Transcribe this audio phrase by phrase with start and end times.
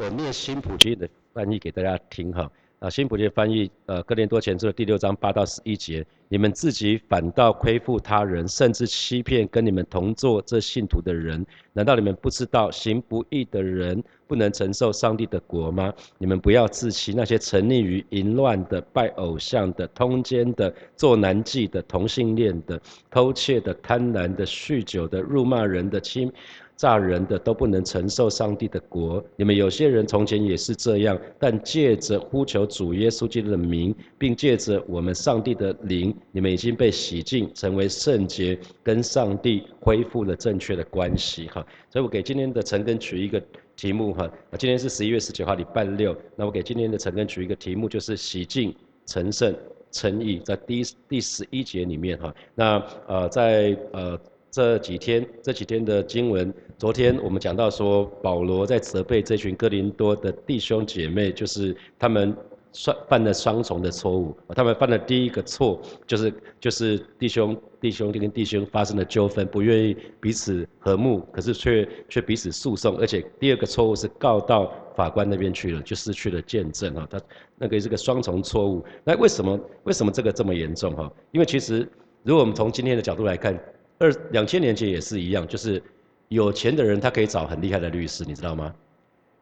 [0.00, 2.50] 我念新普金的翻译给大家听哈。
[2.78, 11.44] 啊，新普金翻译，呃，哥林多前书第六章八到十一节，你们自己反倒亏负他人，甚至欺骗跟你们同做这信徒的人，
[11.74, 15.92] 难道你们不知道行不义的人不能承受上帝的国吗？
[16.16, 22.80] 你们不要自欺，那些沉溺于淫乱的、拜偶像的、通奸的、做难妓的、同性恋的、
[23.10, 26.32] 偷窃的、贪婪的、酗酒的、辱骂人的、亲。
[26.80, 29.22] 诈人的都不能承受上帝的国。
[29.36, 41.48] 你们有些人从前也是这样，但借着呼求主耶稣基督的名，并借着我们上帝的灵，你们已经被洗净，成为圣洁，跟上帝恢复了正确的关系。
[41.48, 43.38] 哈，所以我给今天的陈根取一个
[43.76, 44.14] 题目。
[44.14, 46.16] 哈，今天是十一月十九号，礼拜六。
[46.34, 49.54] 那我给今天的陈根取一个题目，就是洗净、成圣、
[49.90, 52.16] 称义，在第第十一节里面。
[52.16, 54.18] 哈，那呃，在呃。
[54.52, 62.34] 这几天这几天的经文，昨天我们讲到说，保罗在责备这群哥林多的弟兄姐妹，就是他们
[62.72, 64.34] 犯犯了双重的错误。
[64.56, 72.96] 他们犯的第一个错，就是就是弟兄弟兄跟弟兄发生了纠纷，不愿意彼此和睦，可是却却彼此诉讼。
[72.96, 77.06] 而且第二个错误是告到法官那边去了，就失去了见证啊。
[77.10, 77.20] 他
[77.58, 78.82] 那个是个双重错误。
[79.04, 81.12] 那为什么为什么这个这么严重哈？
[81.32, 81.86] 因为其实
[82.22, 83.54] 如果我们从今天的角度来看。
[84.02, 85.82] 二两千年前也是一样，就是
[86.30, 88.72] 有钱的人他可以找很厉害的律师，你知道吗？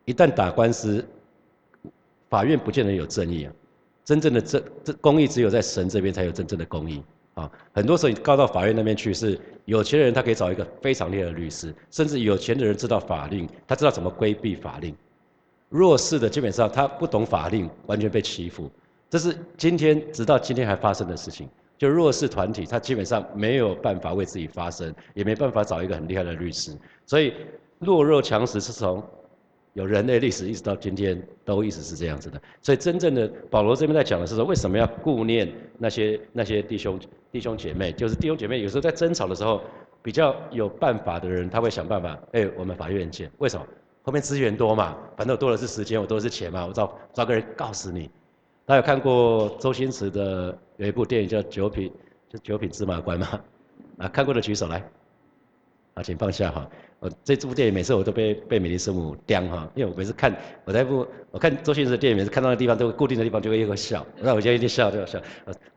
[0.06, 1.04] 一旦打官司，
[2.30, 3.52] 法院不见得有正义啊。
[4.06, 7.02] 真正的正这公义只有在神这边才有真正的公义
[7.34, 7.50] 啊。
[7.74, 14.96] 很多时候你告到法院那边去，是有钱的人他可以找一个非常厉害的律师，甚至有钱的人知道法令，他知道怎么规避法令。
[15.68, 18.70] 弱势的基本上他不懂法令，完全被欺负。
[19.10, 21.46] 这是今天直到今天还发生的事情。
[21.78, 26.76] 就弱势团体，他基本上没有办法为自己发声，也没办法找一个很厉害的律师。
[27.06, 27.32] 所以
[27.78, 29.02] 弱肉强食是从
[29.74, 32.42] 有人类历史一直到今天都一直是这样子的。
[32.60, 36.98] 所以真正的保罗这边在讲的是说，为什么要顾念那些那些弟兄
[37.30, 37.92] 弟兄姐妹？
[37.92, 39.62] 就是弟兄姐妹有时候在争吵的时候，
[40.02, 43.30] 比较有办法的人，他会想办法，哎，我们法院见。
[43.38, 43.64] 为什么？
[44.02, 48.10] 后面资源多嘛，反正我多的是时间，我多的是钱嘛，我找找个人告死你。
[48.68, 51.88] 大家有看过周星驰的有一部电影叫《九品》，
[52.30, 53.40] 就《九品芝麻官》嘛？
[53.96, 54.76] 啊，看过的举手来。
[55.94, 56.68] 啊，请放下哈。
[57.00, 60.36] 我这部电影每次我都被被美丽师母刁哈，因为我每次看
[60.66, 65.18] 我在部我看周星驰的电影，每次看到的地方都固定的地方就会一个笑，那我就一定笑就要笑。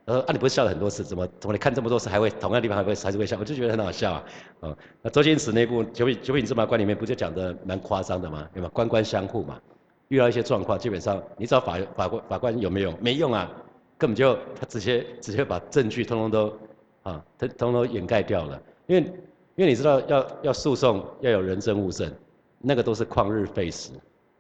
[0.04, 3.38] 呃，啊你不是笑了很多次，怎么怎么你看这么多次还会同样地方还会还是会笑？
[3.40, 4.24] 我就觉得很好笑啊。
[4.60, 8.70] 哦，那周星驰那部《九品九品芝麻官》里面不就讲的蛮夸张的嘛，对吧？
[8.74, 9.58] 官官相护嘛。
[10.12, 12.94] 遇到一些状况，基本上你找法法官法官有没有？
[13.00, 13.50] 没用啊，
[13.98, 16.60] 根本就他直接直接把证据通通都
[17.04, 18.62] 啊，通通都掩盖掉了。
[18.88, 19.02] 因为
[19.56, 22.14] 因为你知道要要诉讼要有人证物证，
[22.60, 23.92] 那个都是旷日费时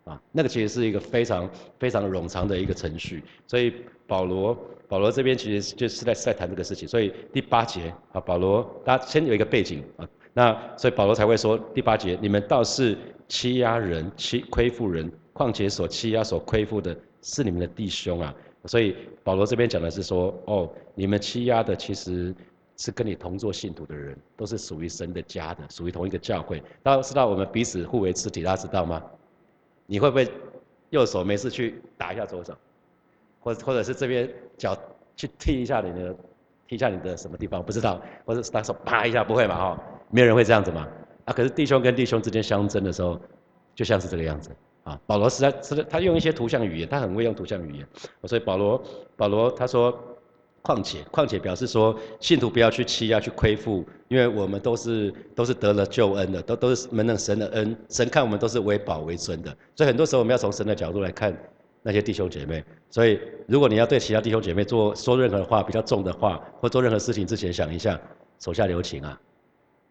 [0.03, 1.49] 啊，那个其实是一个非常
[1.79, 3.23] 非常冗长的一个程序。
[3.47, 3.73] 所以
[4.05, 4.57] 保罗
[4.89, 6.85] 保罗这边其实就是在在谈这个事情。
[6.85, 12.97] 所以第八节啊，保罗大家先有一个背景啊，那所以保罗才会说第八节，你们倒是
[13.29, 15.09] 欺压人欺亏负人。
[15.33, 22.33] 况且所欺压、所亏负的是你们的弟兄啊，所以保罗这边讲的是说，哦，你们欺压的其实
[22.77, 26.61] 是跟你同做信徒的人，都是属于神的家的，属于同一个教会。
[26.83, 29.01] 大家知道我们彼此互为肢体，大家知道吗？
[29.85, 30.27] 你会不会
[30.89, 32.53] 右手没事去打一下左手，
[33.39, 34.77] 或或者是这边脚
[35.15, 36.15] 去踢一下你的，
[36.67, 37.63] 踢一下你的什么地方？
[37.63, 39.55] 不知道，或者是单手啪一下，不会嘛？
[39.55, 40.87] 哈，没有人会这样子嘛？
[41.25, 43.19] 啊，可是弟兄跟弟兄之间相争的时候，
[43.75, 44.49] 就像是这个样子。
[44.83, 47.87] 啊，保罗实在是他用一些图像语言，他很会用图像语言，
[48.25, 48.83] 所以保罗
[49.15, 49.95] 保罗他说，
[50.63, 61.35] 况且况且表示说，信徒不要去欺压去亏负，因为我们都是都是得了救恩的，都都是蒙了神的恩，神看我们都是为宝为尊的，所以很多时候我们要从神的角度来看
[61.83, 67.99] 那些弟兄姐妹，所以如果你要对其他弟兄姐妹做说任何话比较重的话，或做任何事情之前想一下，
[68.39, 69.19] 手下留情啊，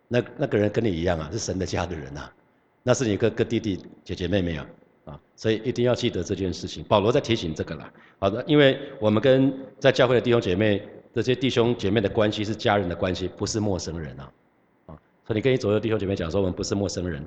[0.08, 2.28] 那那个人跟你一样啊，是神的家的人呐，
[2.82, 4.66] 那是你哥哥弟弟姐姐妹妹啊。
[5.36, 6.84] 所以一定要记得这件事情。
[6.84, 7.92] 保罗在提醒这个啦。
[8.18, 10.82] 好的，因为我们跟在教会的弟兄姐妹，
[11.14, 14.32] 这些弟兄姐妹的关系是家人的关系，不是陌生人啊。
[14.86, 17.24] 啊，所以你跟你左右弟兄姐妹讲说，我们不是陌生人。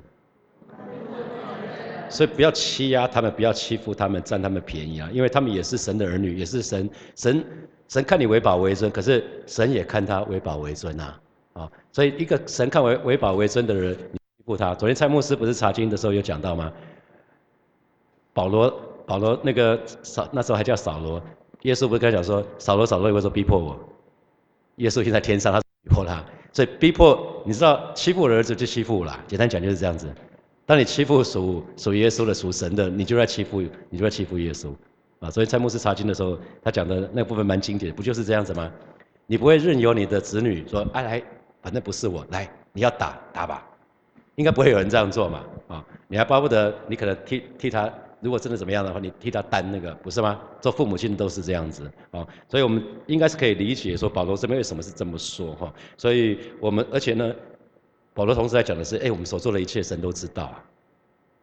[2.10, 5.10] 所以不要欺压他们，不要欺负他们，占他们便宜啊！
[5.12, 7.44] 因为他们也是神的儿女，也是神神
[7.88, 11.14] 神看你为宝为尊，可是神也看他为宝为尊呐。
[11.54, 14.74] 啊，所以一个神看为为宝为尊的人，你欺负他。
[14.76, 16.72] 昨天蔡牧师不是查经的时候有讲到吗？
[18.34, 18.70] 保罗，
[19.06, 21.22] 保罗那个扫那时候还叫扫罗，
[21.62, 23.78] 耶稣不是跟他讲说，扫罗扫罗，为什么逼迫我？
[24.76, 26.22] 耶稣现在天上，他逼迫他，
[26.52, 30.12] 所以逼迫，你知道欺负我的儿子就欺负我了，简单讲就是这样子，
[30.66, 34.68] 当你欺负属属耶稣的、属神的，你就在欺负，你就在欺负耶稣。
[35.20, 38.70] 啊，所以蔡牧师查经的时候，他讲的那部分蛮经典，不就是这样子吗？
[39.26, 41.22] 你不会任由你的子女说，哎来，
[41.62, 43.64] 反正不是我，来，你要打打吧，
[44.34, 45.44] 应该不会有人这样做嘛。
[45.68, 47.90] 啊，你还巴不得你可能替替他。
[48.24, 50.40] 如果真的怎么样的话，你替他担那个不是吗？
[50.58, 55.70] 做父母亲都是这样子啊，所以我们应该是可以理解说保罗这边为什么是这么说哈。
[55.98, 57.30] 所以我们而且呢，
[58.14, 60.64] 保罗同时在讲的是，哎，我们所做的一切神都知道啊，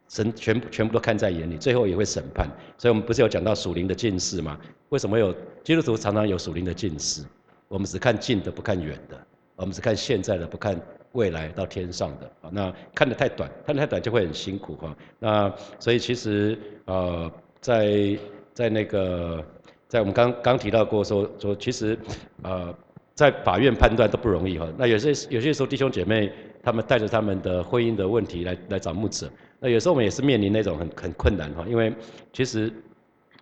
[0.08, 2.50] 神全部全部都看在眼里，最后也会审判。
[2.76, 4.58] 所以我们不是有讲到属灵的近视吗？
[4.88, 5.32] 为什么有
[5.62, 7.22] 基督徒常常有属灵的近视？
[7.68, 9.16] 我们只看近的不看远的，
[9.54, 10.76] 我们只看现在的不看。
[11.12, 14.96] 未来到天上的啊，那看得太短，看得太短就会很辛苦哈。
[15.18, 17.30] 那所以其实呃，
[17.60, 18.18] 在
[18.54, 19.44] 在那个
[19.88, 21.98] 在我们刚刚提到过说说，其实
[22.42, 22.74] 呃
[23.14, 24.66] 在法院判断都不容易哈。
[24.78, 26.32] 那有些有些时候弟兄姐妹
[26.62, 29.30] 他们带着他们的婚姻的问题来来找牧者，
[29.60, 31.92] 那有时候我们也是面临那种很很困难哈，因为
[32.32, 32.72] 其实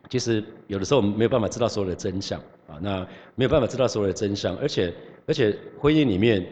[0.08, 3.06] 其实有的时候我们没有办法知道所有的真相啊，那
[3.36, 4.92] 没有办法知道所有的真相，而且
[5.28, 6.44] 而且婚姻里面。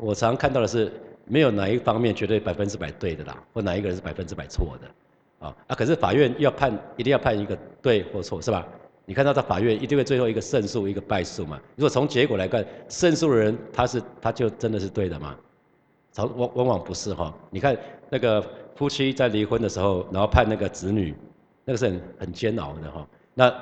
[0.00, 0.90] 我常看到的是，
[1.26, 5.74] 没有哪一方面绝对百分之百对的啦，或哪一个人是百分之百错的，啊啊！
[5.76, 8.66] 可是法院要判，一定要判一个对或错，是吧？
[9.04, 11.60] 你看到在法院一定会最后一个胜诉，一个败诉嘛？
[11.76, 15.36] 如果从结果来看，胜诉的人他是他就真的是对的吗？
[16.12, 17.32] 常往往往不是哈。
[17.50, 17.76] 你看
[18.08, 18.44] 那个
[18.74, 21.14] 夫妻在离婚的时候，然后判那个子女，
[21.64, 23.06] 那个是很很煎熬的哈。
[23.34, 23.52] 那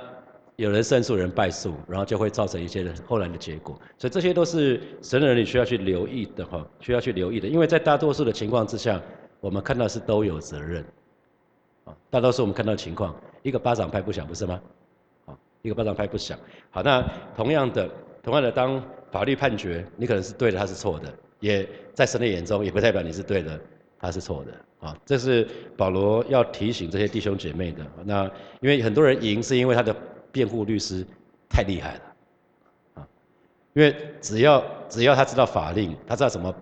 [0.59, 9.01] 有人胜诉，人败诉，然后就会造成一些后来的结果，所以这些都是神的人你需要去留意的哈，需要去留意的，因为在大多数的情况之下，
[9.39, 10.85] 我们看到是都有责任，
[11.85, 13.15] 啊，大多数我们看到情况，
[13.45, 14.61] 一个巴掌拍不响，不是吗？
[15.27, 16.37] 啊，一个巴掌拍不响。
[16.71, 17.89] 好，那同样的，
[18.21, 18.83] 同样的，当
[19.13, 21.65] 法律判决你可能是对的，他是错的，也
[21.95, 23.61] 在神的眼中也不代表你是对的，
[24.01, 24.89] 他是错的。
[24.89, 25.47] 啊，这是
[25.77, 27.87] 保罗要提醒这些弟兄姐妹的。
[28.05, 28.25] 那
[28.61, 29.95] 因为很多人赢是因为他的。
[30.39, 31.05] 辩护律师
[31.49, 32.01] 太厉害了，
[32.95, 33.09] 啊，
[33.73, 36.55] 因为只要只要他知道法令，他知道怎么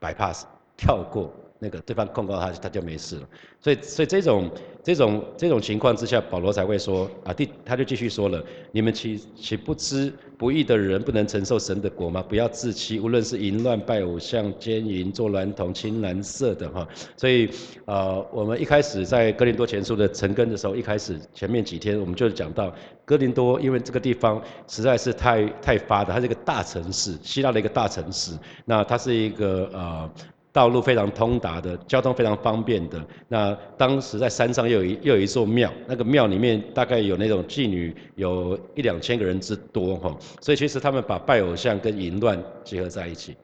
[0.00, 0.44] bypass
[0.76, 1.32] 跳过。
[1.64, 3.28] 那个对方控告他，他就没事了。
[3.58, 4.50] 所以，所以这种
[4.82, 12.22] 这种这种情况之下，保罗才会说啊，第他就继续说了：你们岂岂不知不义的人不能承受神的国吗？
[12.28, 16.86] 不要自欺，无论是淫乱、拜偶像、奸淫、做娈童、青蓝色的哈。
[17.16, 17.48] 所以，
[17.86, 22.70] 呃，我们一开始在哥林多前书的成根的时候，一开始前面几天我们就讲到
[23.06, 28.36] 哥林多，因为这个地方实在是太太发达，它是一个大城市，希腊的一个大城市。
[28.66, 30.10] 那它是一个呃。
[30.54, 33.04] 道路非常通达的，交通非常方便的。
[33.26, 40.16] 那当时在山上又有一又有一座庙，那个庙里面大概有那种妓女，有一两千个人之多哈。
[40.40, 43.36] 所以其实他们把拜偶像跟淫乱结合在一起，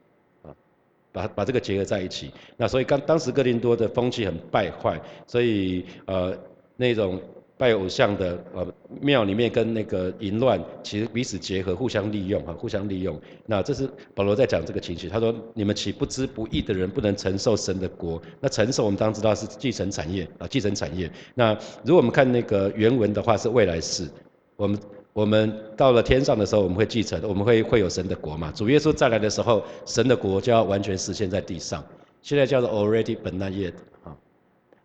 [0.43, 0.55] 啊，
[1.11, 2.31] 把把这个结合在一起。
[2.57, 6.33] 那所以刚当时哥林多的风气很败坏，所以呃
[6.77, 7.21] 那种。
[7.61, 8.67] 拜偶像的呃
[9.03, 13.21] 庙里面跟那个淫乱其实彼此结合，互相利用哈，互相利用。
[13.45, 18.21] 那这是保罗在讲这个情绪，他说你们岂不知不义的人不能承受神的国？
[18.41, 21.11] 那承受我们当知道是继承产业啊，继承产业。
[21.35, 21.53] 那
[21.85, 24.09] 如果我们看那个原文的话是未来式，
[24.57, 24.79] 我们
[25.13, 28.51] 我们到了天上的时候我们会继承，我们会会有神的国嘛？
[28.53, 31.85] 主耶稣再来的时候，神的国就要完全实现在地上。
[32.23, 33.75] 现在叫做 already but not yet。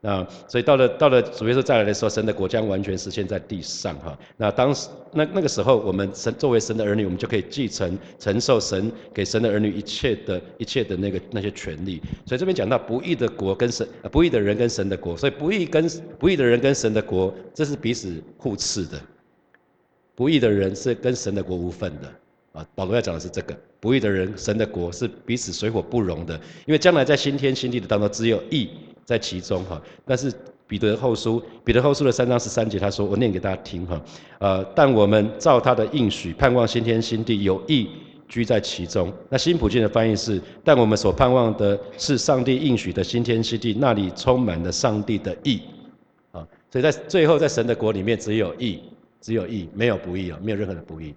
[0.05, 4.15] 那所以到了到了主耶稣再来的时候，神的国将完全实现在地上哈。
[4.37, 11.99] 那当时那那个时候，我们神作为神的儿女，我们就可以继承承受神给神的儿女一切的一切的那个那些权利。
[12.23, 19.01] 所以这边讲到不义的国跟神不义的人跟神的国，所以不义跟不义的人跟神的国，这是彼此互斥的。
[20.13, 22.13] 不义的人是跟神的国无份的
[22.51, 22.67] 啊。
[22.75, 28.69] 保罗要讲的是这个，不义的人神的国是彼此水火不容的，因为将来在新天新地的当中，只有义。
[29.05, 30.33] 在其中哈，但是
[30.67, 34.01] 彼得后书，彼得后书的三章十三节，他说：“我念给大家听哈，
[34.39, 37.87] 呃，但我们照他的应许，盼望新天新地，有义
[38.27, 45.61] 居在其中。”那新普京的翻译是：“但我们所盼望的是上帝应许的新天新地，那里充满了上帝的义。”
[46.33, 48.79] 啊，所以在最后在神的国里面，只有义，
[49.21, 51.13] 只有义，没有不义啊，没有任何的不义。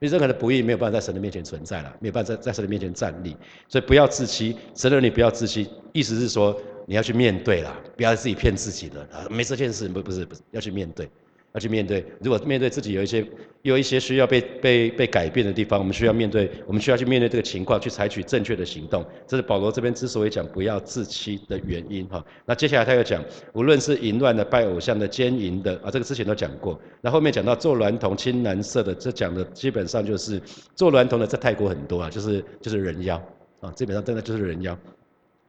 [0.00, 3.36] 因为任何的不义没有办法在神的面前存在了，没有办法在在神的面前站立，
[3.68, 6.60] 所以不要自欺，神的你不要自欺，意思是说。
[6.86, 9.24] 你要去面对啦，不要自己骗自己的啊！
[9.30, 11.08] 没这件事，不不是不是，要去面对，
[11.52, 12.04] 要去面对。
[12.20, 13.26] 如果面对自己有一些
[13.62, 19.04] 有一些需要被被被改变的地方，我们需要面对，我们需要去面对这个情况，去采取正确的行动。
[19.26, 22.24] 这是保罗这边之所以讲不要自欺的原因哈。
[22.46, 26.80] 那接下来他又讲，无论是淫乱的、拜偶像的、奸淫的啊，这个之前都讲过。
[27.00, 30.40] 那后面讲到做娈童、青蓝色的，这讲的基本上就是
[30.74, 33.20] 做娈童的，在泰国很多啊，就是就是人妖
[33.60, 34.78] 啊，基本上真的就是人妖。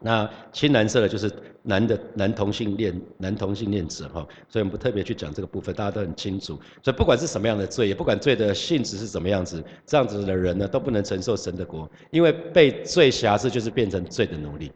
[0.02, 1.32] 那青蓝色的就是
[1.62, 6.60] 男的男同性恋男同性恋者哈，所以我们不特别去讲这个部分，大家都很清楚。
[6.82, 14.72] 所以不管是什么样的罪，也不管罪的性质是怎么样子，这样子的人呢都不能承受神的国，因为被罪辖制就是变成罪的奴隶。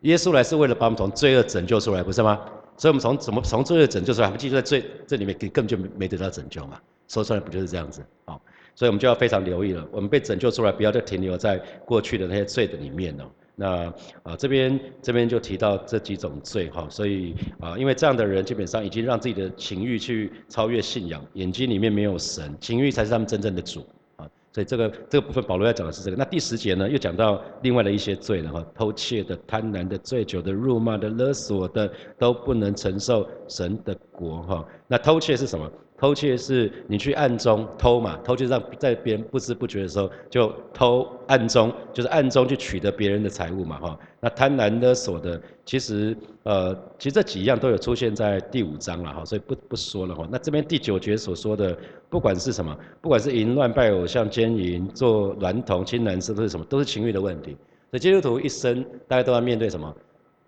[0.00, 2.40] 耶稣来是为了把我们从罪恶拯救出来，不是吗？
[2.76, 4.30] 所以我们从怎么从罪恶拯救出来？
[4.36, 6.80] 继续在罪这里面根本就没得到拯救嘛。
[7.06, 8.02] 说出来不就是这样子？
[8.24, 8.42] 好，
[8.74, 9.86] 所以我们就要非常留意了。
[9.92, 13.30] 我们被拯救出来，不要再停留在过去的那些罪的里面了。
[13.56, 13.92] 那
[14.22, 24.28] 啊，这边这边就提到这几种罪哈，所以啊，因为这样的人基本上已经让自己的情欲去超越信仰，眼睛里面没有神，情欲才是他们真正的主啊。
[24.52, 26.16] 所以这个这个部分保罗要讲的是这个。
[26.16, 34.66] 那第十节呢，又讲到另外的一些罪了哈，偷窃的、贪婪的、醉酒的、辱骂的、勒索的，都不能承受神的国哈。
[34.88, 35.70] 那偷窃是什么？
[35.96, 43.98] 偷窃是你去暗中偷嘛，偷就让在别人不知不觉的时候就偷暗中，就是暗中去取得别人的财物嘛，哈。
[44.20, 50.26] 那贪婪勒索的，其实呃，其实这几样都有出现在第五章了，哈，所以不不说了哈。
[50.30, 51.76] 那这边第九节所说的，
[52.10, 57.56] 不管是什么，不管是淫乱、拜偶像、奸淫、做娈童、青蓝色，都是什么，都是情欲的问题。
[57.90, 59.94] 所以基督徒一生大家都要面对什么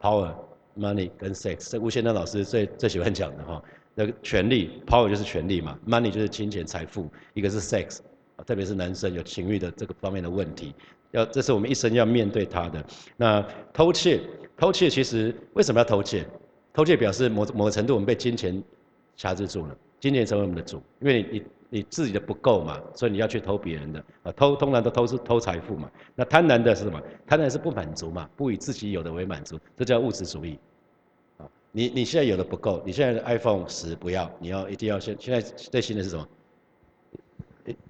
[0.00, 0.30] ？power、
[0.76, 3.62] money 跟 sex，这吴先生老师最最喜欢讲的哈。
[3.98, 8.00] 那个权力，power 就是权力嘛，money 就是金钱财富，一个是 sex，
[8.46, 10.74] 特别是男生有情欲的这个方面的问题，
[11.12, 12.84] 要这是我们一生要面对他的。
[13.16, 14.20] 那偷窃，
[14.54, 16.26] 偷窃其实为什么要偷窃？
[16.74, 18.62] 偷窃表示某某个程度我们被金钱
[19.16, 25.90] 辖制住了，金钱成为我们的主，因为你你你自己的不够嘛，所以你要去偷别人的啊，偷通常都偷是偷财富嘛。
[26.14, 27.00] 那贪婪的是什么？
[27.26, 30.58] 贪婪是不满足嘛，不以自己有的为满足，这叫物质主义。
[31.76, 36.26] 你你现在有的不够，你现在的 iPhone 十不要，你要一定要现现在最新的是什么？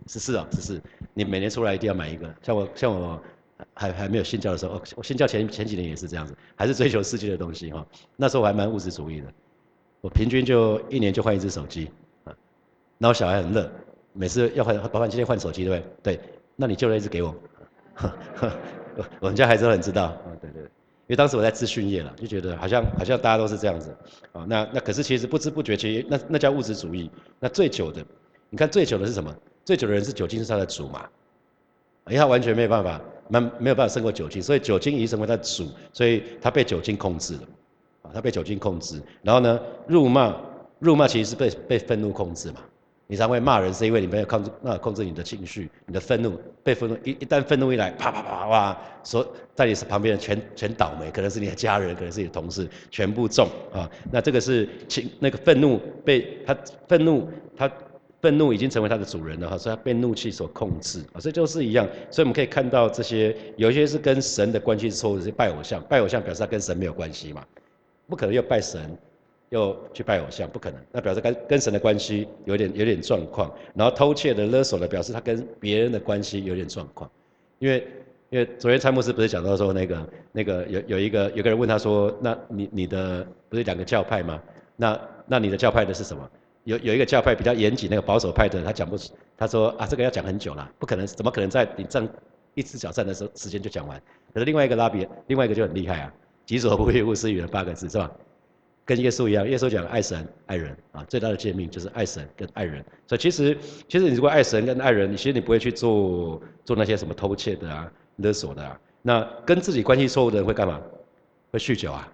[0.08, 0.82] 十四啊，十四，
[1.14, 2.34] 你每年出来一定要买一个。
[2.42, 3.22] 像我像我
[3.74, 7.86] 还还没有信教的时候，我信教前前几年也是这样子，还是追求世界的东西哈。
[8.16, 9.32] 那时候我还蛮物质主义的，
[10.00, 11.88] 我平均就一年就换一只手机
[12.24, 12.34] 啊。
[12.98, 13.70] 那我小孩很乐，
[14.12, 16.16] 每次要换，爸爸今天换手机对不对？
[16.16, 16.20] 对，
[16.56, 17.32] 那你就那一只给 我。
[19.20, 20.68] 我们家孩子都很知道啊，对对。
[21.08, 23.96] 因为当时我在资讯业了，就觉得好像好像大家都是这样子，
[24.32, 27.08] 啊，那那可是其实不知不觉，其实那那叫物质主义。
[27.38, 28.04] 那醉酒的，
[28.50, 29.32] 你看醉酒的是什么？
[29.64, 31.06] 醉酒的人是酒精是他的主嘛？
[32.06, 37.40] 因为他完全没有办法，没没有办法胜过酒精，所以酒精已经成为他的主，所以他被酒精控制了，
[38.02, 39.00] 啊，他被酒精控制。
[39.22, 40.34] 然后呢，辱骂，
[40.80, 42.60] 辱骂其实是被被愤怒控制嘛。
[43.08, 53.88] 你才会骂人，是因为你没有控制，那控制你的情绪，你的愤怒被愤怒一一旦愤怒一来，啪啪啪哇，所在你旁边的全全倒霉，可能是你的家人，可能是你的同事，全部中啊。
[54.10, 56.56] 那这个是情那个愤怒被他
[56.88, 57.70] 愤怒，他
[58.20, 61.86] 愤怒已经成为他的主人了哈，所以他被怒气所控制啊，所以就是一样。
[62.10, 67.44] 所以我们可以看到这些有些是跟神的关系是错误的，是拜偶像，拜偶像表示他跟神没有关系嘛，
[68.08, 68.98] 不可能要拜神。
[69.50, 70.80] 又去拜偶像，不可能。
[70.92, 73.52] 那表示跟跟神的关系有点有点状况。
[73.74, 77.10] 然后偷窃的勒索的，表示他跟别人的关系有点状况。
[77.58, 77.86] 因为
[78.30, 84.42] 因为昨天蔡牧师不是讲到说那个那个有有一个有个人问他说，那你你的不是两个教派吗？
[84.76, 86.28] 那那你的教派的是什么？
[86.64, 92.06] 有有一个教派比较严谨，那个保守派的他讲不出，他说啊这个要讲很久了，不可能，怎么可能在你站
[92.54, 93.96] 一次脚站的时候时间就讲完？
[94.34, 96.12] 可是另外一个拉比，另外一个就很厉害啊，
[96.44, 98.10] 己所不欲，勿施于人八个字是吧？
[98.86, 102.82] 跟耶稣一样，耶稣讲爱神爱人啊，最大的诫命就是爱神跟爱人。
[103.06, 108.80] 所以其实，其实你如果爱神跟爱人，你其实你不会去做做那些什么偷窃的啊、勒索的啊。
[109.02, 110.80] 那跟自己关系错误的人会干嘛？
[111.50, 112.10] 会酗酒啊。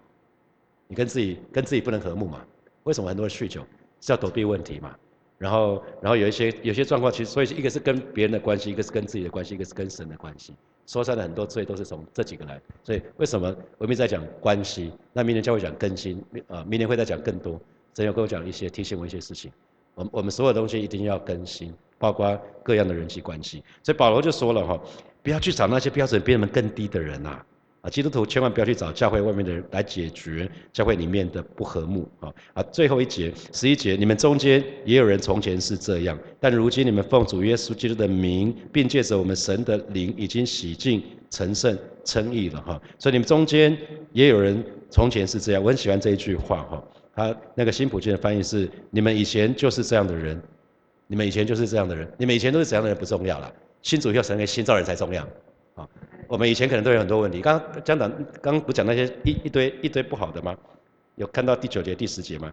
[0.88, 2.42] 你跟自己跟自己不能和睦嘛？
[2.84, 3.64] 为什么很多人酗酒？
[4.00, 4.96] 是要躲避问题嘛？
[5.42, 10.54] 然后，然后有一些有些状况，其实所以一个是跟别人的关系，一个是跟自己的关系，一个是跟神的关系。
[10.86, 14.92] 说出来很多罪都是从这几个来，所以为什么我们在讲关系？
[15.12, 17.60] 那明年将会讲更新，呃，明年会再讲更多。
[17.96, 19.50] 神要跟我讲一些提醒我一些事情，
[19.96, 23.64] 我我们所有东西一定要更新，包括各样的人际关系。
[23.82, 24.80] 所以保罗就说了哈，
[25.24, 27.30] 不要去找那些标准比我们更低的人呐。
[27.30, 27.46] 啊，
[27.82, 32.32] 啊基督徒千万不要去找教会外面的人来解决教会里面的不和睦啊！
[32.54, 42.80] 啊，最后一节十一节，你们中间也有人从前是这样，但如今你们奉主耶稣基督的名，并借着我们神的灵，已经洗净、成圣、称义了哈。
[43.00, 43.76] 所以你们中间
[44.12, 46.84] 也有人从前是这样，我很喜欢这一句话哈。
[47.14, 50.40] 他那个新普京的翻译是：你们以前就是这样的人，
[51.08, 55.26] 你们以前就是这样的人，你们以前都是怎样的人不重要了，新主要成为新造人才重要
[55.74, 55.86] 啊。
[56.32, 57.42] 我们以前可能都有很多问题。
[57.42, 58.10] 刚刚讲讲，
[58.40, 60.56] 刚不讲那些一一堆一堆不好的吗？
[61.16, 62.50] 有看到第九节、第十节吗？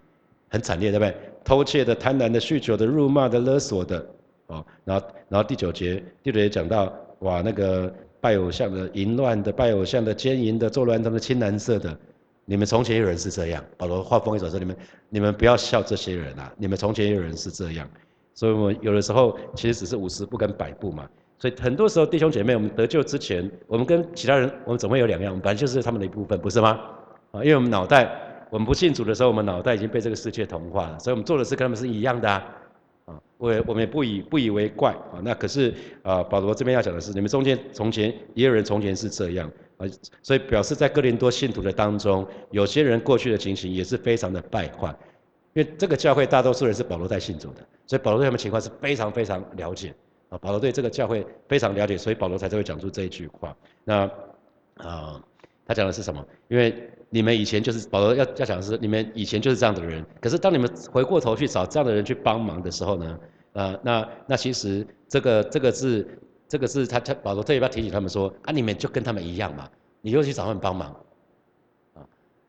[0.49, 1.15] 很惨烈，对不对？
[1.45, 4.05] 偷窃的、贪婪的、酗酒的、辱骂的、勒索的，
[4.47, 11.97] 哦，然后然后第九节第九节讲到，哇，那个拜偶像的、淫乱的、拜偶像的、奸淫的、作乱的、青蓝色的，
[12.43, 13.63] 你们从前有人是这样。
[13.77, 16.53] 保罗话锋一转说：你们你们不要笑这些人啊！
[16.57, 17.89] 你们从前有人是这样。
[18.33, 21.09] 所以我有的时候其实只是五十步跟百步嘛。
[21.39, 26.77] 所以很多时候弟兄姐妹，我们得救之前，我们跟其他人我们总会有两样，我们本来就是他们的一部分，不是吗？
[27.31, 28.11] 啊，因为我们脑袋，
[28.49, 32.45] 我们不信主的时候，我们脑袋已经被这个世界同化了，所以我们做的事跟他们是一样的啊。
[33.05, 35.23] 啊，我我们也不以不以为怪啊。
[35.23, 39.87] 那可是啊，保罗这边要讲的是，你们中间从前也有人从前是这样啊，
[40.21, 44.93] 所以表示在哥林多信徒的当中，有些人过去的情形也是非常的败坏。
[45.53, 49.93] 因为这个教会大多数人是保罗在信主的，所以保罗对他们情况是非常非常了解
[50.29, 50.37] 啊。
[50.37, 53.55] 保罗对这个教会非常了解，所以保罗才会讲出这一句话。
[53.83, 54.09] 那
[54.75, 55.21] 啊，
[55.65, 56.25] 他讲的是什么？
[56.47, 60.05] 因为你们以前就是保罗要要讲的是，你们以前就是这样的人。
[60.21, 63.19] 可是当你们回过头去找这样的人去帮忙的时候呢？
[63.53, 66.07] 啊，那那其实这个这个是
[66.47, 69.69] 这个是他他保罗特别要提醒他们说啊，你们就跟他们一样嘛，
[70.01, 70.95] 你又去找他们帮忙
[71.93, 72.05] 啊，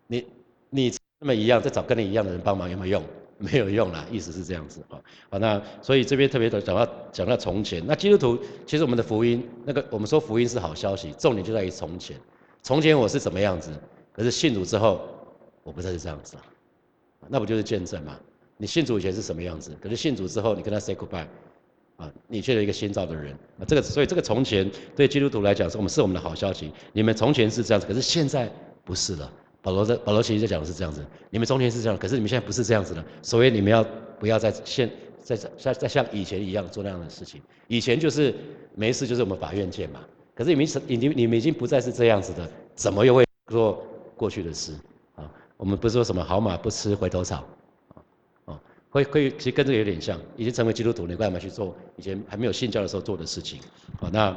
[0.06, 0.26] 你
[0.70, 0.92] 你。
[1.22, 3.02] 那么一样，再找跟你一样的人帮忙有没有用？
[3.50, 5.00] 没有用啦，意思是这样子啊。
[5.30, 12.14] 好，那所以这边特别的讲到讲到从前，那基督徒其实我们的福音，那个我们说福音是好消息，重点就在于从前。
[12.62, 13.72] 从前我是怎么样子，
[14.12, 15.00] 可是信主之后，
[15.62, 16.42] 我不再是这样子了，
[17.28, 18.20] 那不就是见证吗？
[18.58, 21.26] 你信主以前是什么样子，可是信主之后，你跟他 say goodbye，
[21.96, 23.64] 啊，你却是一个新造的人啊。
[23.66, 26.70] 这个所以这个从前对基督徒来讲，是我们是我们的好消息。
[26.92, 28.52] 你们从前是这样子，可是现在
[28.84, 29.32] 不是了。
[29.62, 33.84] 保罗在保罗其实就讲的是这样子，你们中间是这样，可是你们现在不是这样子的，所以你们要
[34.18, 34.90] 不要再现
[35.22, 37.42] 再再再像以前一样做那样的事情？
[37.68, 38.34] 以前就是
[38.74, 40.00] 没事就是我们法院见嘛，
[40.34, 43.84] 可是你们已经你们已经不再是这样子的，怎么又会做
[44.16, 44.72] 过去的事
[45.14, 45.30] 啊？
[45.56, 47.44] 我们不是说什么好马不吃回头草
[47.94, 48.02] 啊？
[48.46, 53.60] 哦，会会其实跟这个有点像，已经成为基督徒，你干嘛去做以前还没有信教的时候做的事情？
[54.00, 54.36] 好，那。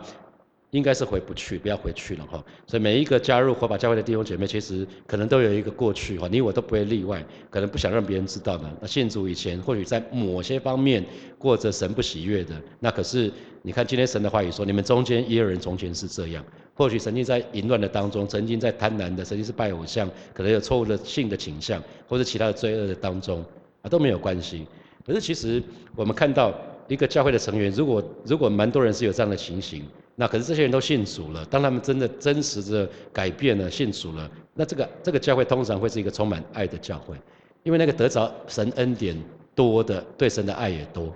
[0.73, 2.43] 应该是回不去，不要回去了哈。
[2.65, 8.67] 所以每一个加入火把教会的弟兄姐妹，其实可能都有一个过去哈，你我都不会例外，可能不想让别人知道的。
[8.81, 11.05] 那信主以前，或许在某些方面
[11.37, 23.45] 过着神不喜悦的，那可是你看今天神的话语说，你们中间也有人从前是这样，或许曾经在淫乱的当中，曾经在贪婪的，曾经是拜偶像，可能有错误的性的倾向，或者其他的罪恶的当中
[23.83, 24.65] 啊都没有关系。
[25.05, 25.61] 可是其实
[25.95, 26.51] 我们看到
[26.87, 29.83] 一个教会的成员，如果如果蛮多人是有这样的情形。
[30.15, 37.15] 那可是这些人都信主了，当他们真的真实的改变了信主了，那这个这个教会通常会是一个充满爱的教会，
[37.63, 39.17] 因为那个得着神恩典
[39.55, 41.11] 多的，对神的爱也多。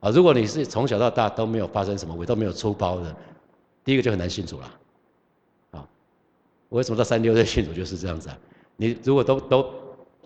[0.00, 3.14] 啊，如果你是从小到大都没有发生什么，我都没有出包的，
[3.84, 4.74] 第一个就很难信主了。
[5.70, 5.88] 啊，
[6.68, 8.38] 我为什么到三六岁信主就是这样子啊？
[8.76, 9.64] 你如果都都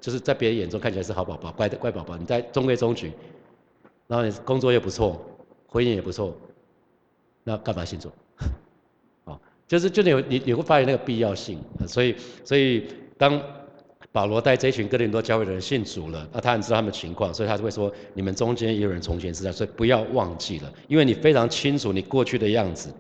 [0.01, 3.13] 就是在别人眼中看起来是好宝宝、乖的乖宝宝，你在中规中矩，
[4.07, 5.21] 然后你工作又不错，
[5.67, 6.35] 婚姻也不错。
[7.45, 8.11] 那干嘛信主？
[9.25, 13.41] 哦，就是就你你你会发现那个必要性，所以所以当
[14.11, 22.93] 保罗带这群哥林多教会的人信主了，那他很知道他们情况，所以他就会说：你们中间也有人从前是这样，所以不要忘记了，因为你非常清楚你过去的样子，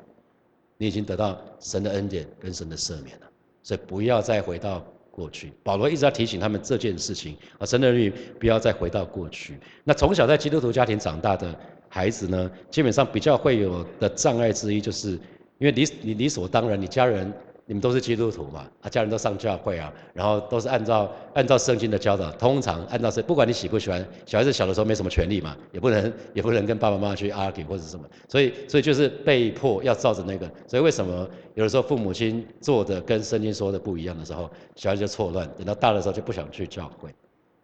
[0.78, 3.26] 你已经得到神的恩典跟神的赦免了，
[3.62, 5.52] 所以不要再回到过去。
[5.62, 9.58] 保罗一直在提醒他们这件事情啊，神的儿女不要再回到过去。
[9.84, 11.54] 那从小在基督徒家庭长大的。
[11.94, 15.10] 孩子呢，基本上比较会有的障碍之一，就是
[15.58, 17.30] 因为理你理所当然，你家人
[17.66, 37.14] 你们都是基督徒嘛，啊，家人都上教会啊，然后都是按照按照圣经的教导，通常按照是不管你喜不喜欢，小孩子小的时候没什么权利嘛，也不能也不能跟爸爸妈妈去 argue 或者什么，所以所以就是被迫要照着那个，所以为什么有的时候父母亲做的跟圣经说的不一样的时候，小孩子就错乱，等到大的时候就不想去教会，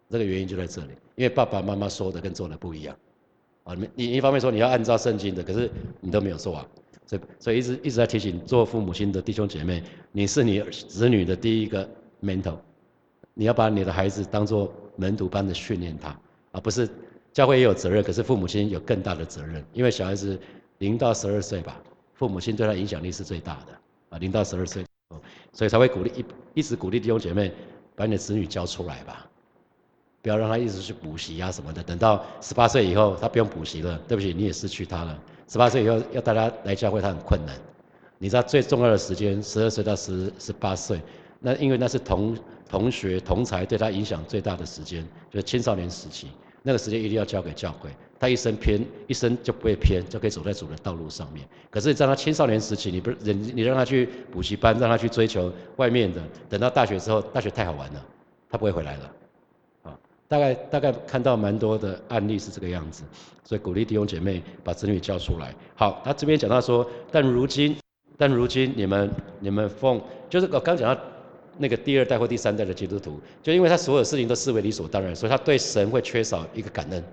[0.07, 2.95] 这个原因就在这里，因为爸爸妈妈说的跟做的不一样。
[3.69, 5.69] 啊，你你一方面说你要按照圣经的，可是
[6.01, 6.67] 你都没有做啊，
[7.05, 11.87] 所以所以一直一直在提醒做父母亲的弟兄姐妹，你是你子女的第一个
[12.23, 12.55] mentor，
[13.35, 16.19] 你要把你的孩子当做门徒般的训练他，
[16.51, 16.89] 而不是
[17.31, 20.39] 教会也有责任，可是父母亲有更大的责任，因为小孩子
[20.79, 21.79] 零到十二岁吧，
[22.15, 23.73] 父母亲对他影响力是最大的
[24.09, 24.83] 啊，零到十二岁，
[25.53, 27.51] 所以才会鼓励一一直鼓励弟兄姐妹
[27.95, 29.28] 把你的子女教出来吧。
[30.21, 35.17] 不要让他一直去补习啊什么的，等到十八岁以后，他不用补习了，对不起，你也失去他了。
[35.47, 37.55] 十八岁以后要带他来教会，他很困难。
[38.17, 41.01] 你知道最重要的时间，十二岁到十十八岁，
[41.39, 46.27] 那因为那是同同学同才对他影响最大的时间，就是青少年时期，
[46.61, 51.47] 那个时间一定要交给教会，他一生偏一生就不会偏，就可以走在主的道路上面。
[51.71, 58.05] 可是，在他青少年时期，你不你你让他去补习班，让他去追求外面的，等到大学之后，大学太好玩了，
[58.51, 59.09] 他不会回来了。
[60.29, 63.03] 大概大概看到蛮多的案例是这个样子，
[63.43, 65.53] 所以鼓励弟兄姐妹把子女叫出来。
[65.75, 67.75] 好，他这边讲到说，但如今
[68.15, 71.01] 但如今你们你们奉就是我刚讲到
[71.57, 77.03] 那个第二代或第三代的基督徒，就因为他所有事情都视为理所当然，所以他对神会缺少一个感恩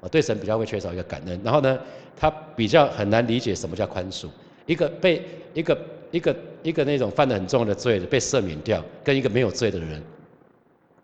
[0.00, 1.40] 啊，对神比较会缺少一个感恩。
[1.44, 1.78] 然后呢，
[2.16, 4.26] 他比较很难理解什么叫宽恕。
[4.66, 5.78] 一个被一个
[6.10, 10.02] 一个一个那种犯了很重的罪的被赦免掉，跟一个没有罪的人，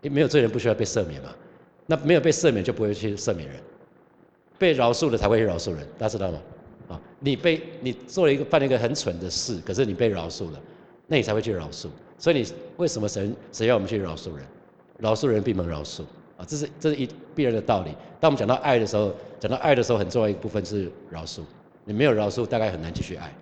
[0.01, 1.33] 因为没有罪人不需要被赦免嘛？
[1.91, 3.57] 那没有被赦免就不会去赦免人，
[4.57, 6.39] 被饶恕的才会去饶恕人，大家知道吗？
[6.87, 10.59] 啊，你被你做了一个犯了一个很蠢的事，可是你被饶恕了，
[11.07, 11.89] 那你才会去饶恕。
[12.17, 14.45] 所以你为什么神神要我们去饶恕人？
[14.99, 16.03] 饶恕人闭门饶恕
[16.37, 17.91] 啊，这是这是一必然的道理。
[18.21, 21.41] 当我们讲到爱的时候，讲到爱的时候，很重要一部分是饶恕。
[21.83, 23.33] 你没有饶恕，大概很难继续爱。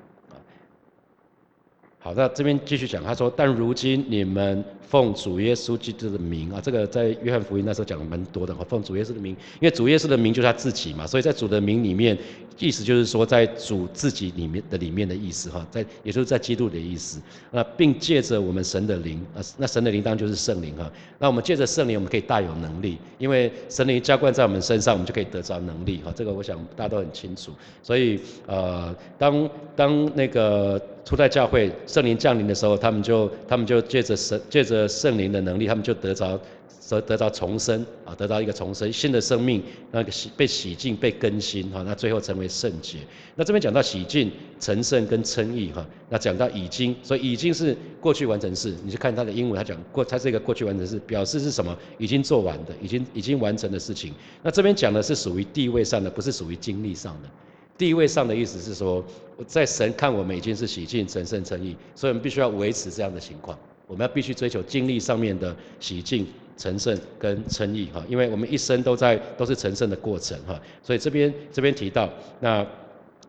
[2.02, 8.56] 好，那这边继续讲，他说：“但如今你们奉主耶稣基督的名啊，这个在约翰福音那时候讲的蛮多的。
[8.56, 12.18] 哈奉主耶稣的名，因为主耶稣的名就是他自己嘛，所以在主的名里面，
[12.58, 17.22] 意思就是说在主自己里面的里面的意思哈，在也就是在基督的意思。
[17.52, 20.90] 那并借着我们神的灵啊，那神的灵当然就是圣灵哈。
[21.18, 26.14] 那我们借着圣灵，我们可以大有能力，因为神灵浇灌在我们身上，我们就可以得着能力哈。
[26.16, 27.52] 这个我想大家都很清楚。
[27.84, 30.82] 所以呃，当当那个。
[31.06, 36.40] 初代教会圣灵降临的时候，他们就他们就借着神借着圣灵的能力，他们就得着
[36.90, 42.98] 得得到重生啊，得到一个重生新的生命，那个洗被洗净被更新哈，那最后成为圣洁。
[43.36, 48.74] 那这边讲到洗净、成圣跟称义哈，那讲到已经，所以已经是过去完成式。
[48.84, 51.76] 你去看他的英文，他讲过，他是一个过去完成式，表示是什么？
[51.98, 54.14] 已经做完的，已经已经完成的事情。
[54.44, 57.30] 那这边讲的是属于地位上的，不是属于经历上的。
[57.80, 59.02] 地位上的意思是说，
[59.48, 63.58] 在神看我们已经是洗净、成圣、诚意，所以我们必须要维持这样的情况。
[63.88, 70.60] 我们要必须追求经历上面的洗净、成圣跟诚意哈，因为我们一生都在都是成圣的过程哈。
[70.84, 72.10] 所以这边这边提到，
[72.42, 72.68] 那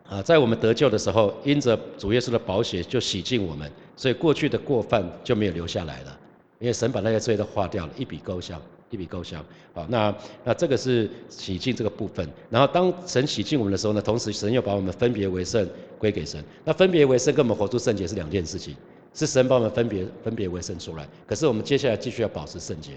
[0.05, 6.19] 啊，在我们得救的时候，因着主耶稣的宝血就洗净我们，所以过去的过犯就没有留下来了，
[6.59, 8.61] 因为神把那些罪都化掉了，一笔勾销。
[8.91, 12.29] 一笔勾销，好，那那这个是洗净这个部分。
[12.49, 16.43] 然后当神洗净我们的时候呢，同时神又把我们分别为圣归给神。
[16.63, 18.75] 那分别为圣跟我们活出圣洁是两件事情，
[19.13, 21.07] 是神把我们分别分别为圣出来。
[21.25, 22.91] 可是我们接下来继续要保持圣洁，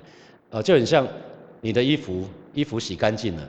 [0.51, 1.07] 呃，就很像
[1.61, 3.49] 你的衣服，衣服洗干净了，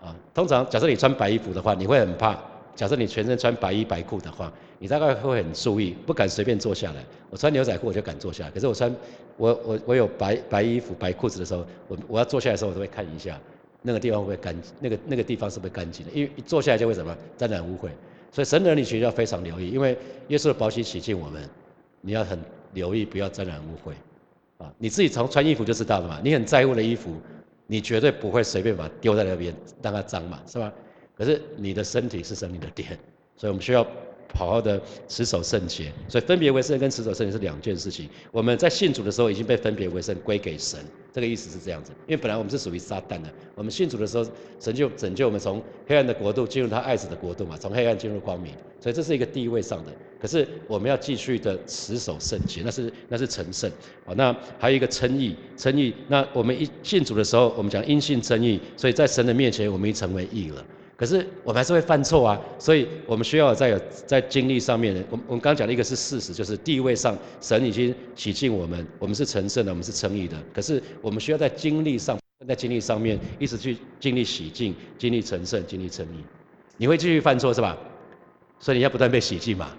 [0.00, 2.38] 啊，通常假设你穿白衣服的话，你会很怕。
[2.76, 7.04] 假设你全身穿白衣白裤的话，你大概会很注意，不敢随便坐下来。
[7.30, 8.94] 我穿牛仔裤我就敢坐下来，可是我穿
[9.36, 13.38] 我我我有白白衣服白裤子的时候，我我要坐下来的时候，我都会看一下
[13.82, 16.12] 那个地方会不会干，那个那个地方是不是干净的？
[16.12, 17.90] 因为一坐下来就会什么沾染污秽。
[18.30, 19.96] 所以神的儿女其实要非常留意，因为
[20.28, 21.42] 耶稣的宝血洗净我们，
[22.02, 22.38] 你要很
[22.74, 23.92] 留意不要沾染污秽
[24.62, 24.72] 啊！
[24.76, 27.16] 你自己从穿衣服就知道了嘛，你很在乎的衣服，
[27.66, 30.70] 你绝对不会随便把它丢在那边让它脏嘛，是吧？
[31.16, 32.98] 可是你的身体是生命的殿，
[33.36, 33.86] 所以我们需要
[34.34, 35.92] 好好的持守圣洁。
[36.08, 38.08] 所以分别为圣跟持守圣洁是两件事情。
[38.30, 40.78] 我们在信主的时候已经被分别为圣归给神，
[41.12, 41.92] 这个意思是这样子。
[42.06, 44.26] 因为本来我们是属于撒旦的，我们信主的时候，
[44.58, 48.52] 神就拯救我们从黑暗的国度进入他爱子的国度嘛，从黑暗进入光明。
[48.80, 49.92] 所以这是一个地位上的。
[50.20, 53.68] 可是我们要继续的持守圣洁，那是那是成圣。
[54.04, 55.92] 好，那还有一个称义，称义。
[56.06, 60.64] 那我们一信主的时候，我们讲因信称义，所以在神的面前，我们已成为义了。
[60.98, 65.00] 可是我们还是会犯错啊，所以我们需要在有在经历上面的。
[65.08, 70.36] 我我们刚讲的一个是事实，就是地位上神已经洗净我们，我们是成圣的，我们是称义的。
[70.52, 76.24] 可是我们需要在经历上，在经历上面一直去经历洗净、经历成圣、经历称义。
[76.76, 77.78] 你会继续犯错是吧？
[78.58, 79.70] 所以你要不断被洗净嘛。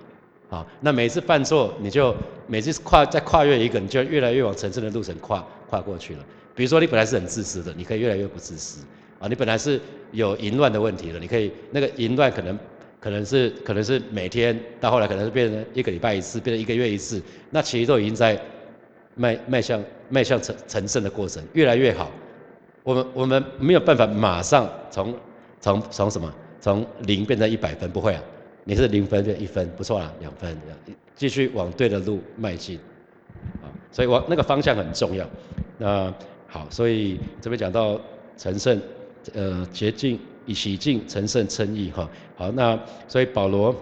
[0.48, 2.16] 好，那每次犯错，你就
[2.48, 6.26] 每次跨再跨越一个，你就越来越往成圣的路程跨跨过去了。
[6.56, 8.86] 比如说你本来是很自私的，你可以越来越不自私。
[9.20, 9.80] 啊，你本来是
[10.12, 12.58] 有淫乱的问题的，你可以那个淫乱可能
[13.00, 18.40] 可能是可能是每天到后来可能是变成一个礼拜一次，变成一个月一次，那其实都已经在
[19.16, 22.10] 迈迈向迈向成成圣的过程，越来越好。
[22.84, 25.14] 我们我们没有办法马上从
[25.60, 28.24] 从从什么从零变成一百分，不会啊，
[28.64, 30.58] 你是零分变一分，不错啦，两分，
[31.14, 32.80] 继续往对的路迈进，
[33.62, 35.30] 啊，所以往那个方向很重要。
[35.78, 36.14] 那
[36.48, 38.00] 好，所以这边讲到
[38.38, 38.82] 成圣。
[39.34, 43.76] 呃，洁净、以洗净、成圣、称义，哈，好，那所以保罗，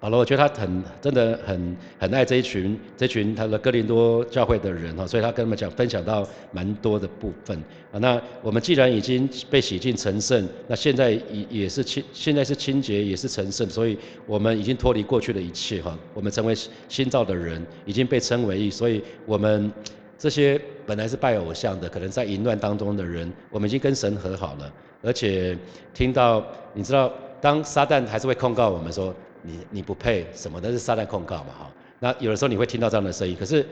[0.00, 7.56] 保罗，我觉得他很，真的很，很爱这一群，这群他的哥林多教会的人，哈，所以他跟他们讲，分享到蛮多的部分，
[7.92, 16.54] 啊，那我们既然已经被洗净成圣，那现在也也是清，现在是清洁，也是成圣，所以我们已经脱离过去的一切，哈，我们成为
[16.88, 19.72] 新造的人，已经被称为义，所以我们。
[20.18, 24.72] 这些本来是拜偶像的，可能在淫乱当中的人，我们已经跟神和好了。
[25.00, 25.56] 而且
[25.94, 31.70] 听到，你知道，当撒旦还是会控告我们说，你你不配什么，那是撒旦控告嘛哈。
[32.00, 33.64] 那有的时候你会听到这样的声音，可是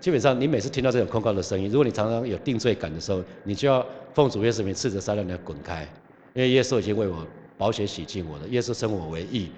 [0.00, 5.86] 基本上你每次听到这种控告的声音，如果你常常有定罪感的时候，你就要奉主耶稣名斥责撒旦，你要滚开，
[6.34, 7.24] 因为耶稣已经为我
[7.56, 9.52] 保险洗净我了，耶稣称我为义，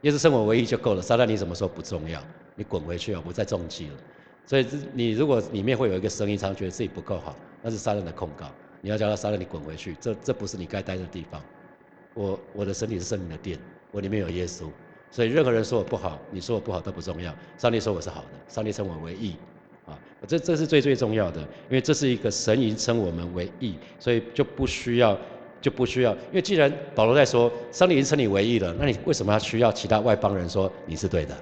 [0.00, 1.02] 耶稣称我为义就够了。
[1.02, 2.18] 撒旦你什么说不重要？
[2.54, 3.92] 你滚回去啊，不再中计了。
[4.46, 8.50] 所以你如果里面会有一个声音，常觉得自己不够好，那是撒旦的控告。
[8.82, 11.40] 你要叫他杀了你滚回去，这这不是你该待的地方。
[12.14, 13.58] 我我的身体是圣灵的殿，
[13.92, 14.64] 我里面有耶稣，
[15.10, 17.34] 所以任何人说我不好，你说我不好都不重要。
[17.58, 19.36] 上帝说我是好的，上帝称我为义，
[19.86, 25.16] 啊，这这是最最重要的，因为这是一个神已经称我们为义，所以就不需要
[25.60, 31.36] 就不需要，因为既然保罗在说上帝已经称你为义了，那你为什么要需要其他外邦人说你是对的？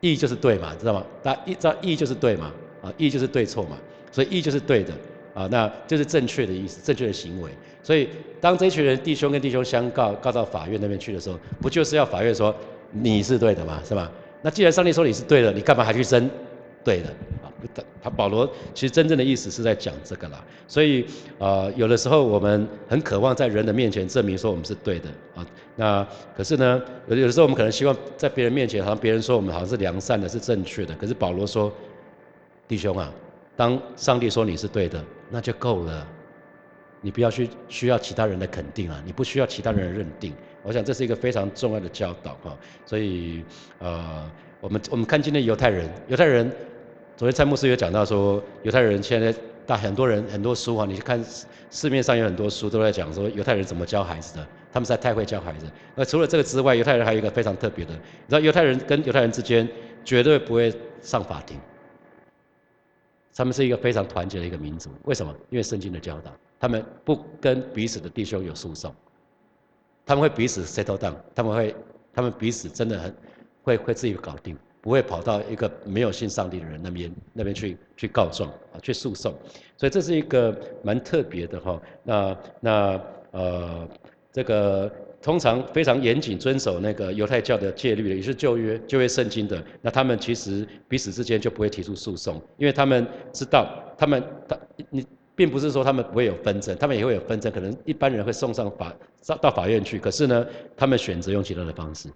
[0.00, 1.04] 义就是对嘛，知道吗？
[1.22, 3.76] 大义知道义就是对嘛，啊，义就是对错嘛，
[4.12, 4.92] 所以义就是对的。
[5.36, 7.50] 啊，那就是正确的意思，正确的行为。
[7.82, 8.08] 所以，
[8.40, 12.56] 当这群人弟兄跟弟兄相告，告到法院那边去的时候，不就是要法院说
[12.90, 13.78] 你是对的嘛？
[13.86, 14.10] 是吧？
[14.40, 16.30] 那既然上帝说你是对的，你干嘛还去争
[16.82, 17.08] 对的？
[17.44, 17.52] 啊，
[18.02, 20.42] 他保罗其实真正的意思是在讲这个啦。
[20.66, 21.04] 所以，
[21.36, 25.46] 呃，有的时候我们很渴望在人的面前证明说我们是对的啊。
[25.76, 30.94] 那可是呢，有有的时候我们可能希望在别人面前，好像别人说我们好像是良善的，是正确的。
[30.94, 31.72] 可是保罗说，
[32.66, 33.12] 弟兄啊。
[33.58, 36.06] 当上帝说你是对的，那就够了，
[37.00, 40.32] 你不要去需要其他人的肯定啊，你不需要其他人的认定。
[40.62, 42.54] 我想这是一个非常重要的教导哈。
[42.84, 43.42] 所以
[43.78, 46.52] 呃，我们我们看今天犹太人，犹太人
[47.16, 49.34] 昨天蔡牧师有讲到说，犹太人现在
[49.64, 51.24] 大很多人很多书啊，你去看
[51.70, 55.64] 市面上有很多书都在讲说犹太人怎么教孩子的，他们实在太会教孩子。
[55.94, 59.66] 那除了这个之外，犹太人还有一个非常特别的，你知道犹太人跟犹太人之间
[60.04, 61.58] 绝对不会上法庭。
[63.34, 65.34] 他们是一个非常团结的一个民族，为什么？
[65.48, 68.94] 因为圣经的教导，他们不跟彼此的弟兄有诉讼，
[70.04, 71.74] 他们会彼此 settle down，他们会，
[72.12, 73.14] 他们彼此真的很
[73.62, 79.34] 会会自己搞定，不会跑到一个没有信上帝的人那边那边去去告状啊，去诉讼，
[79.78, 81.80] 所以这是一个蛮特别的哈。
[82.02, 83.88] 那那呃
[84.36, 84.92] 这个。
[85.22, 89.60] 通常非常严谨遵守那个犹太教的戒律的，也是旧约旧约圣经的。
[89.82, 93.66] 那他们其实彼此之间就不会提出诉讼，因为他们知道，
[93.98, 94.56] 他们他
[94.88, 99.98] 你并不是说他们不会有纷争，他们也会有纷争，可能一般人会送上法上到法院去。
[99.98, 100.46] 可是呢，
[100.76, 102.08] 他们选择用其他的方式。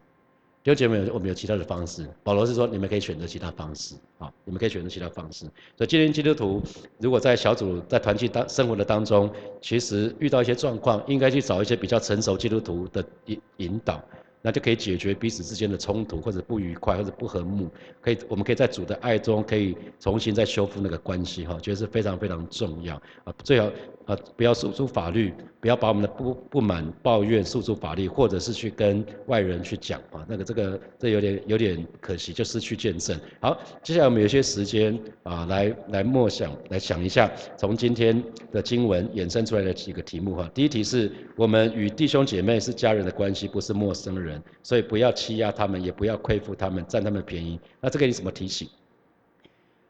[0.63, 2.07] 弟兄姐妹，我们有其他的方式。
[2.23, 5.47] 保罗是说，你们可以选择其他方式，啊，你们可以选择其他方式。
[5.75, 6.63] 所以今天基督徒
[6.99, 14.05] 如果在小组在团契当生活的当中，其实遇到一些状况，应该去找一些比较成熟基督徒的引引导。
[14.43, 17.69] 那就可以解决彼此之间的冲突，或者不愉快，或者不和睦。
[18.01, 23.35] 可以，我们可以在主的爱中，可以重新再修复那个关系，哈，觉得是非常非常重要啊。
[23.45, 23.71] 最好
[24.07, 30.25] 啊，不要诉诸法律，不要把我们的不不满、抱怨诉诸法律，或者是去跟外人去讲啊。
[30.27, 33.21] 那个这个这有点有点可惜，就失去见证。
[33.41, 40.51] 好，接下来我们有些时间啊，来来默想，来想一下从今天的经文衍生出来的几个题目哈。
[40.55, 44.30] 第一题是我们与弟兄姐妹是家人的关系，不是陌生人。
[44.63, 47.59] 所以不要欺压他们，也不要亏负他们，占他们便宜。
[47.81, 48.69] 那这个你怎么提醒？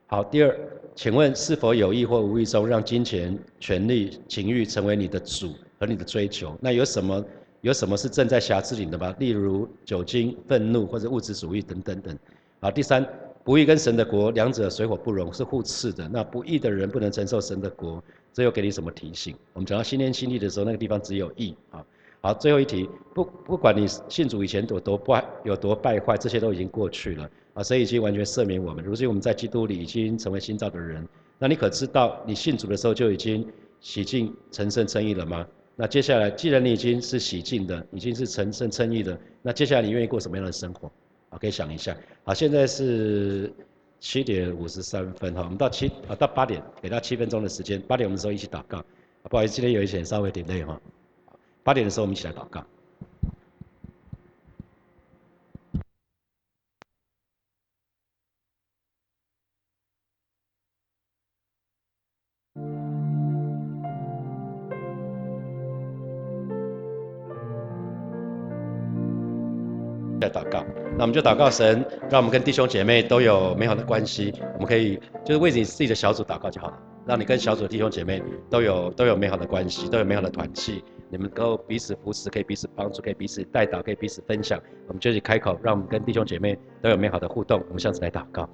[0.07, 0.59] 好，第二，
[0.95, 6.57] 请问是否有意或无意中让金钱、权力、情欲成为你的主和你的追求？
[6.61, 7.25] 那有什么
[7.61, 9.15] 有什么是正在瑕疵里的吗？
[9.19, 12.19] 例如酒精、愤怒或者物质主义等等等。
[12.61, 13.07] 好，第三，
[13.45, 16.09] 不义跟神的国两者水火不容，是互斥的。
[16.09, 19.37] 那不义的人不能承受神的国，这又给你什么提醒？
[19.53, 21.79] 我们讲到新年新历的时候，那个地方只有义啊。
[21.79, 21.87] 好，
[22.23, 28.85] 好最后一题，不不管你信主以前有多败有多败坏，这些都已经过去了啊，所以已经完全赦免我们。
[28.85, 31.07] 如今我们在基督里已经成为新造的人，
[31.39, 33.47] 那你可知道你信主的时候就已经
[33.81, 35.47] 洗净、成圣、称义了吗？
[35.77, 40.93] 那接下来，既然你已经是洗净的，已经是成圣、称义的，那接下来你愿意过什么样的生活？
[41.31, 41.97] 啊，可以想一下。
[42.23, 43.51] 好，现在是
[43.99, 48.85] 七点五十三分哈，我们到七啊到八点，给他七分钟的时间，八点我们时候一起祷告。
[49.23, 50.79] 不好意思，今天有一点稍微点累哈。
[51.71, 52.67] 八点的时候，我们一起来祷告。
[70.21, 70.67] 在祷告，
[70.99, 74.35] 那我们就祷告神，让我们跟弟兄姐妹都有美好的关系。
[74.55, 76.79] 我们可以就是为你自己的小组祷告就好了，
[77.11, 80.85] 让你跟小组弟兄姐妹都有都有美好的关系，都有美好的团契。
[81.09, 84.61] 你们够彼此扶持，可以彼此帮助，可以彼此带导，可以彼此分享。
[84.87, 87.61] 我们就一起开口，让我们跟弟兄姐妹都有美好的互动。
[87.67, 88.49] 我们下次来祷告。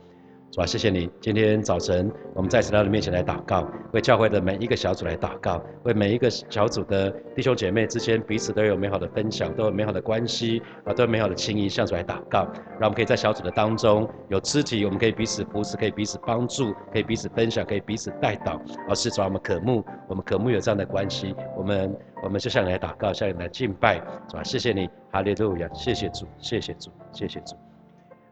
[0.56, 12.48] 主啊，谢谢你，今天早晨我们再次到你面前来祷告，为教会的每一个小组来祷告，为每一个小组的弟兄姐妹之间彼此都有美好的分享，都有美好的关系啊，都有美好的情谊，向主来祷告，
[12.80, 27.54] 让我们可以在小组的当中有肢体，我们可以彼此扶持，可以彼此帮助，可以彼此分享，可以彼此带导，而是主啊，我们渴慕，我们渴慕有这样的关系，我们我们就向你来祷告，向你来敬拜，主啊，谢谢你，哈利路亚，谢谢主，谢谢主，谢谢主。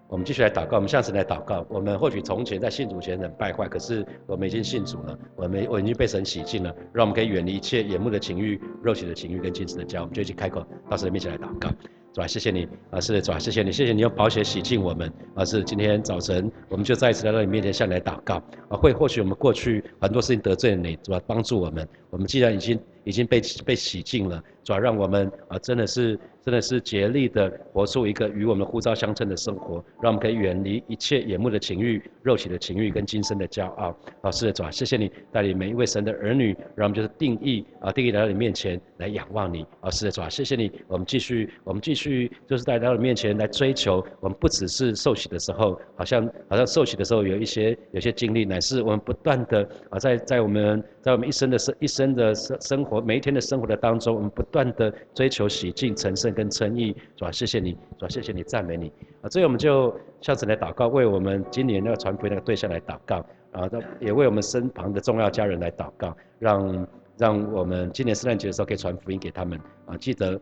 [0.06, 1.66] 我们继续来祷告，我们下次来祷告。
[1.68, 10.00] 我们或许从前在信主前很败坏，可是我们已经信主了，我们我已经被神洗净了，让我们可以远离一切眼目的情欲、肉体的情欲跟精神的骄。
[10.00, 11.68] 我们就一起开口到神的面前来祷告。
[12.12, 18.36] 主啊，谢谢你啊，是的，主啊，谢谢你，谢谢你用宝血洗净我们啊，是今天早晨我们就再一次来到你面前向你来祷告
[18.68, 21.88] 啊，会或许我们过去很多事情得罪了你，主啊，帮助我们。
[22.10, 26.16] 我们既然已经已经被被洗净了，主啊让我们啊，真的是。
[26.44, 33.96] 真的是竭力的活出一个与我们呼召相称的生活，让我们可以远离一切眼目的情欲、肉体的情欲跟今生的骄傲。
[34.20, 39.64] 啊，是的，主啊，谢谢你带领每一位神的儿女，让我们就是定义啊，定义来到你面前来仰望你。
[39.80, 44.04] 啊，是的，主啊，谢谢你，我们继续，我们继续就是带到你面前来追求。
[44.20, 56.33] 我们不只是受洗的时候，好像好像受洗的时候有一些有些经历，乃是我们不断的啊，在在我们在我们一生的生一生的生生活每一天的生活的当中，我们不断的追求洗净成圣。
[56.34, 58.92] 跟诚意，主啊，谢谢你，主啊，谢谢你，赞美你
[59.22, 59.30] 啊！
[59.30, 63.70] 所以我们就向神来祷告，为我们今年那个传福音那个对象来祷告啊，
[64.00, 69.96] 也为我们身旁的重要家人来祷告，让让我们今年圣诞节的时候可以传福音给他们啊！
[69.96, 70.40] 记得，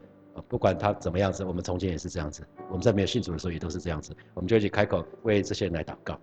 [0.48, 6.18] 不管他怎么样子，我们从前也是这样子，我们在没有信主的时候也都是这样子，我们就一起开口为这些人来祷告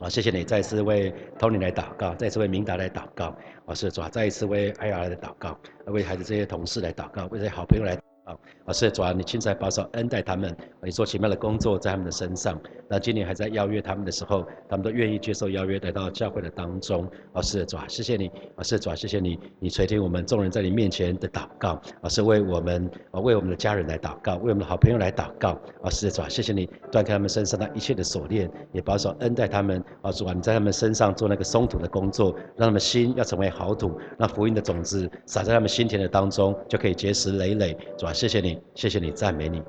[0.00, 0.08] 啊！
[0.08, 3.74] 谢谢你，再次为 Tony 来祷告，再次为明达来祷告啊！
[3.74, 8.05] 是主啊，再一次为艾雅来祷告，为孩子这些同事来祷告，为这些好朋友来。
[8.26, 12.60] 啊，老师，主啊，你亲自保守恩待他们，你做奇妙的工作在他们的身上。
[12.88, 17.08] 那今年还在邀约他们的时候，他们都愿意接受邀约，来到教会的当中。
[17.34, 21.80] 老师，主啊，谢谢你，老师，主啊，谢谢你，你垂听我们众人在你面前的祷告。
[22.02, 25.56] 老师，为我们，啊，为我们的家人来祷告，为我们的好朋友来祷告。
[25.82, 29.80] 老师，主啊，谢谢你断开他们身上的一切的锁链，也保守恩待他们。
[30.02, 37.76] 啊，主啊，你在他们身上做那个松土的工作，让他们心要成为好土，让福音的种子撒在他们心田的当中，就可以结实累累。
[37.96, 38.12] 主啊。
[38.16, 39.62] 谢谢你，谢谢你，赞美你，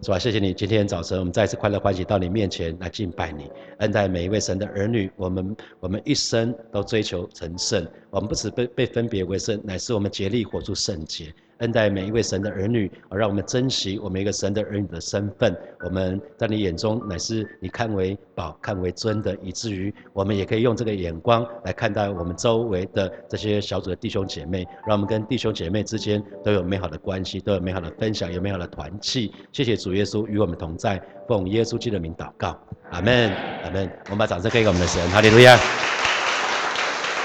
[0.00, 0.18] 是吧？
[0.18, 5.10] 谢谢你，今天早晨我们再次快乐欢喜到你面前来敬拜你，恩待每一位神的儿女。
[5.16, 11.26] 我们我们一生都追求成圣，我们不止被被分别为圣，乃是我们竭力活出圣洁。
[11.58, 15.56] 恩待每一位神的儿女，而让我们珍惜我们一个神的儿女的身份。
[15.84, 29.32] 我们在你眼中乃是你看为宝、看为尊的，以至于我们也可以用这个眼光来看待我们周围的这些小组的弟兄姐妹，让我们跟弟兄姐妹之间都有美好的关系，都有美好的分享，有美好的团契。
[29.52, 32.58] 谢谢主耶稣与我们同在，奉耶稣基督的名祷告，
[32.90, 33.32] 阿门，
[33.64, 33.90] 阿门。
[34.06, 35.56] 我们把掌声给我们的神，哈利路亚。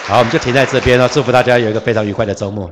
[0.04, 2.70] 好，我们就停在这边了，祝福大家有一个非常愉快的周末。